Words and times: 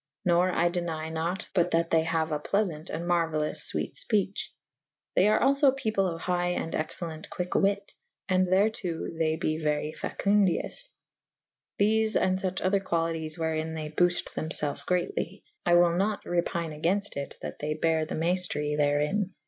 Nor 0.25 0.49
I 0.51 0.67
den3 0.71 1.07
e 1.09 1.09
nat 1.11 1.51
but 1.53 1.69
that 1.69 1.91
they 1.91 2.03
haue 2.03 2.33
a 2.33 2.39
pleafa«t 2.39 2.91
and 2.91 3.05
marueyloufe 3.05 3.71
fwete 3.71 3.93
fpeche. 4.03 4.47
They 5.15 5.27
are 5.27 5.39
alfo 5.39 5.77
people 5.77 6.07
of 6.07 6.21
hygh 6.23 6.55
and 6.57 6.73
excellent 6.73 7.29
quycke 7.29 7.53
wytte 7.61 7.93
and 8.27 8.47
thereto 8.47 9.11
they 9.19 9.35
be 9.35 9.59
very 9.59 9.93
facundioufe. 9.93 10.89
Thefe 11.79 12.15
and 12.15 12.39
fuche 12.41 12.65
other 12.65 12.79
quali 12.79 13.19
ties 13.21 13.37
wherin 13.37 13.75
they 13.75 13.91
boofte 13.91 14.33
them 14.33 14.49
felfe 14.49 14.87
greatly: 14.87 15.43
I 15.67 15.75
wyll 15.75 15.95
nat 15.97 16.23
repyne 16.25 16.75
agaynft 16.81 17.15
it 17.17 17.37
that 17.43 17.59
they 17.59 17.75
bere 17.75 18.05
the 18.05 18.15
mayftry 18.15 18.75
therin. 18.79 19.35